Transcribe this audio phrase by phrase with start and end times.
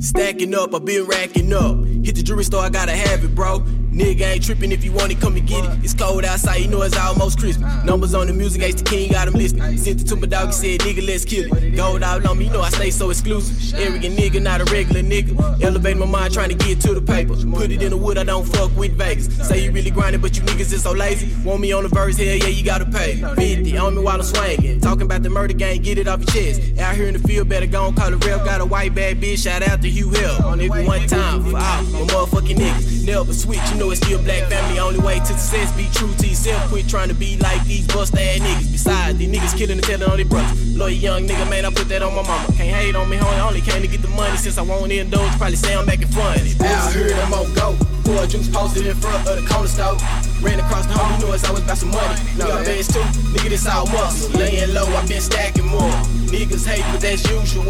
[0.00, 1.84] Stacking up, I been racking up.
[2.04, 3.64] Hit the jewelry store, I gotta have it, bro.
[3.98, 5.70] Nigga ain't tripping if you want it, come and get it.
[5.82, 7.68] It's cold outside, you know it's almost Christmas.
[7.84, 9.76] Numbas on the music, Ace the King, got him listening.
[9.76, 11.74] Sent it to my dog, he said, nigga, let's kill it.
[11.74, 13.74] Gold out on me, you know I stay so exclusive.
[13.74, 15.60] Arrogant nigga, not a regular nigga.
[15.64, 17.34] Elevate my mind, trying to get to the paper.
[17.50, 19.34] Put it in the wood, I don't fuck with Vegas.
[19.48, 21.34] Say you really grinding, but you niggas is so lazy.
[21.44, 23.16] Want me on the verse, hell yeah, you gotta pay.
[23.16, 24.80] 50 on me while I'm swinging.
[24.80, 26.78] Talking about the murder gang, get it off your chest.
[26.78, 28.44] Out here in the field, better go and call the rep.
[28.44, 30.40] Got a white bad bitch, shout out to Hugh Hill.
[30.44, 33.04] On every one time for all my motherfucking niggas.
[33.04, 34.78] Never switch, you know it's still black family.
[34.78, 36.68] Only way to success, be true to yourself.
[36.70, 38.72] Quit trying to be like these bust ass niggas.
[38.72, 40.76] Besides, these niggas killing and telling on their brothers.
[40.76, 42.46] Lawyer young nigga, man, I put that on my mama.
[42.56, 43.46] Can't hate on me, homie.
[43.46, 45.30] Only came to get the money since I won't indulge.
[45.38, 46.54] Probably say I'm making funny.
[46.60, 47.74] Out here, I'm on go.
[48.08, 49.96] Four juice posted in front of the corner store.
[50.40, 52.16] Ran across the home, you know it's always about some money.
[52.38, 53.00] Got bands too,
[53.36, 54.30] nigga, this all muscle.
[54.38, 55.92] Laying low, I been stacking more.
[56.32, 57.64] Niggas hate, but that's usual.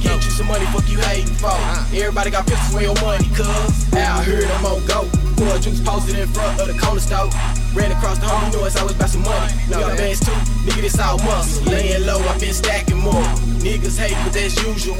[0.00, 1.52] Get you some money, fuck you hating for.
[1.92, 3.92] Everybody got pistols your money, cuz.
[3.94, 5.21] Out here, I'm on go.
[5.36, 7.30] Four juice posted in front of the corner store.
[7.74, 9.52] Ran across the home, you I was about some money.
[9.70, 10.32] Now got bands too,
[10.64, 11.64] nigga, this all muscle.
[11.64, 13.51] Laying low, I been stacking more.
[13.62, 14.96] Niggas hate, but that's usual.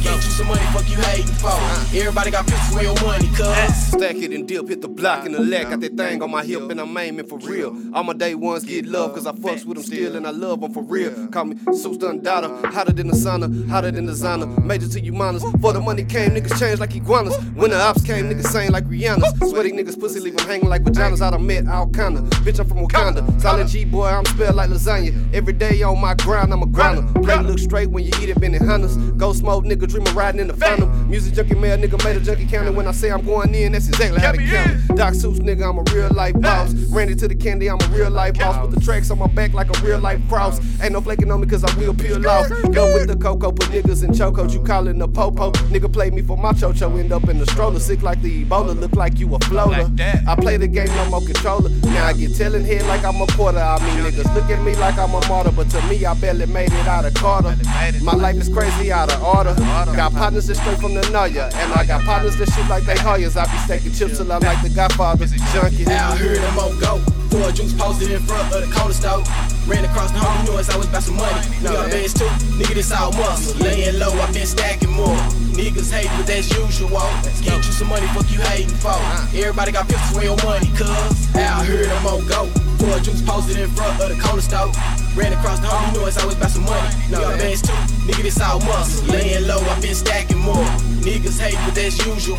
[0.00, 1.50] Get you some money, fuck you hating for.
[1.98, 3.88] Everybody got with your money, cuz.
[3.88, 5.68] Stack it and dip, hit the block in the leg.
[5.68, 7.76] Got that thing on my hip and I'm aiming for real.
[7.92, 10.60] All my day ones get love, cause I fucks with them still and I love
[10.60, 11.26] them for real.
[11.28, 14.64] Call me Soose Dun Dada, hotter than the sauna, hotter than the Zana.
[14.64, 15.42] Major to you minors.
[15.60, 17.36] For the money came, niggas changed like iguanas.
[17.56, 19.50] When the ops came, niggas sang like Rihanna's.
[19.50, 21.20] Sweaty niggas pussy leave them hanging like vaginas.
[21.20, 22.20] I done met all kinda.
[22.44, 23.40] Bitch, I'm from Wakanda.
[23.40, 25.34] Silent G boy, I'm spelled like lasagna.
[25.34, 27.02] Every day on my grind, I'm a grinder.
[27.20, 28.96] Play look straight when you eat it, been in hunters.
[29.16, 31.08] Go smoke, nigga, dreaming riding in the phantom.
[31.10, 32.72] Music junkie mail, nigga made a junkie counter.
[32.72, 34.70] When I say I'm going in, that's exactly how they count.
[34.90, 34.96] it.
[34.96, 36.72] Doc Soose, nigga, I'm a real life boss.
[36.90, 38.58] Randy to the candy, I'm a real life boss.
[38.58, 40.60] Put the tracks on my back like a real life cross.
[40.82, 42.48] Ain't no flaking on me cause I will peel off.
[42.72, 44.52] Go with the cocoa, put niggas in chocos.
[44.52, 45.50] You callin' the popo.
[45.72, 47.78] Nigga play me for my chocho, end up in the stroller.
[47.80, 49.90] Sick like the Ebola, look like you a floater.
[50.28, 51.70] I play the game, no more controller.
[51.84, 53.58] Now I get telling head like I'm a quarter.
[53.58, 56.46] I mean, niggas look at me like I'm a martyr, but to me, I barely
[56.46, 57.56] made it out of Carter.
[58.02, 59.54] My life is crazy out of order.
[59.96, 62.94] Got partners that straight from the Noya, and I got partners that shoot like they
[62.96, 63.36] Hoyas.
[63.36, 65.26] I be stacking chips till I'm like the Godfather.
[65.26, 65.86] Junkie.
[65.86, 66.98] Out here, I'm on go.
[67.34, 69.24] Four juice posted in front of the corner store.
[69.66, 71.40] Ran across the home, you know it's always about some money.
[71.58, 73.58] We got bands too, nigga, this all muscle.
[73.58, 75.16] Laying low, I been stacking more.
[75.56, 77.02] Niggas hate, but that's usual.
[77.42, 78.94] Get you some money, fuck you hating for.
[79.34, 81.34] Everybody got pistols with your money, cuz.
[81.34, 82.46] Out here, I'm on go.
[82.78, 84.70] Four juice posted in front of the corner store.
[85.16, 86.88] Ran across the home, you know it's always about some money.
[87.08, 87.72] We got bands too,
[88.06, 89.06] nigga, this all muscle.
[89.06, 90.64] Laying low, I've been stacking more.
[91.06, 92.38] Niggas hate, but that's usual.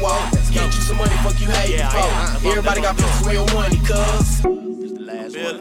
[0.51, 2.47] Get you some money, fuck you hating for.
[2.49, 4.41] Everybody got pistols with your money, cuz.
[4.81, 5.59] This the last one.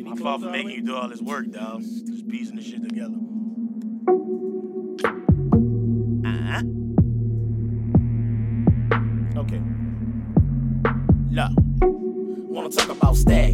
[0.00, 1.82] Any fault for making you do all this work, dog.
[1.82, 3.18] Just piecing this shit together.
[6.24, 6.62] Uh-huh.
[9.40, 9.60] Okay.
[11.32, 11.52] Look.
[12.54, 13.53] Wanna talk about stacking,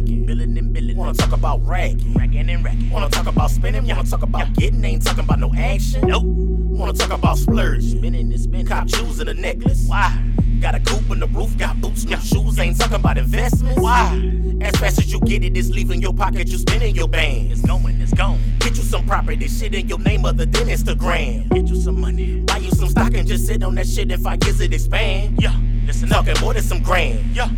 [1.11, 2.89] Wanna talk about racking, racking and racking.
[2.89, 4.81] Wanna talk about spending, wanna talk about getting.
[4.85, 6.07] Ain't talking about no action.
[6.07, 6.23] Nope.
[6.23, 8.65] Wanna talk about splurging, spinning and spinning.
[8.65, 9.83] Cop choosing a necklace.
[9.89, 10.17] Why?
[10.61, 12.57] Got a coupe on the roof, got boots, no shoes.
[12.59, 13.77] Ain't talking about investments.
[13.77, 14.31] Why?
[14.61, 16.47] As fast as you get it, it's leaving your pocket.
[16.47, 17.51] You spending your band.
[17.51, 18.39] It's going, it's gone.
[18.59, 21.49] Get you some property, shit in your name other than Instagram.
[21.49, 22.39] Get you some money.
[22.39, 24.09] Buy you some stock and just sit on that shit.
[24.09, 25.41] In five years it expand.
[25.41, 25.59] Yeah.
[25.85, 27.35] Listen, talking more than some grand.
[27.35, 27.49] Yeah.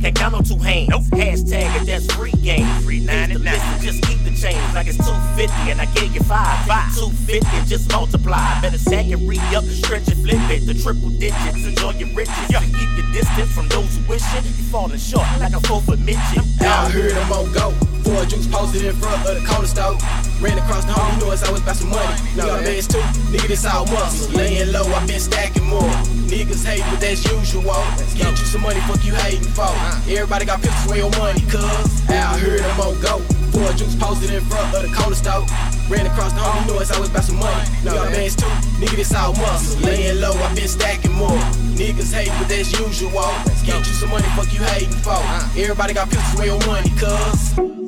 [0.00, 0.88] Can't count on two hands.
[0.90, 1.02] Nope.
[1.10, 2.66] Hashtag if that's free game.
[2.82, 3.42] Free 99.
[3.42, 6.66] Listen, just keep the change like it's 250 and I gave you five.
[6.66, 6.94] Five.
[6.94, 8.60] 250 and just multiply.
[8.60, 10.66] Better stack and re up the stretch and flip it.
[10.66, 12.46] The triple digits, enjoy your riches.
[12.50, 12.62] Yeah.
[12.62, 14.44] And keep your distance from those who wish it.
[14.44, 16.46] You falling short like a four foot midget.
[16.62, 17.70] Out here, I'm on go.
[18.06, 19.98] Four juice posted in front of the corner store.
[20.40, 22.14] Ran across the home, you know it's always about some money.
[22.36, 23.02] Got bands too,
[23.34, 24.30] nigga, this all muscle.
[24.38, 25.90] Laying low, I been stacking more.
[26.30, 27.74] Niggas hate, but that's usual.
[28.14, 29.66] Get you some money, fuck you hating for.
[30.06, 32.08] Everybody got pistols with your money, cuz.
[32.10, 33.18] Out here, I'm on go.
[33.50, 35.42] Four juice posted in front of the corner store.
[35.90, 37.66] Ran across the home, you know it's always about some money.
[37.82, 38.46] Got bands too,
[38.78, 39.80] nigga, this all muscle.
[39.82, 41.42] Laying low, I been stacking more.
[41.74, 43.26] Niggas hate, but that's usual.
[43.66, 45.18] Get you some money, fuck you hating for.
[45.58, 47.87] Everybody got pistols with your money, cuz.